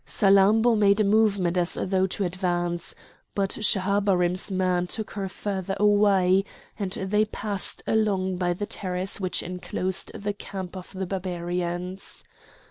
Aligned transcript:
Salammbô 0.03 0.75
made 0.75 0.99
a 0.99 1.03
movement 1.03 1.57
as 1.59 1.75
though 1.79 2.07
to 2.07 2.23
advance. 2.23 2.95
But 3.35 3.59
Schahabarim's 3.61 4.49
man 4.49 4.87
took 4.87 5.11
her 5.11 5.29
further 5.29 5.75
away, 5.79 6.43
and 6.79 6.91
they 6.93 7.25
passed 7.25 7.83
along 7.85 8.37
by 8.37 8.53
the 8.53 8.65
terrace 8.65 9.19
which 9.21 9.43
enclosed 9.43 10.11
the 10.15 10.33
camp 10.33 10.75
of 10.75 10.91
the 10.91 11.05
Barbarians. 11.05 12.23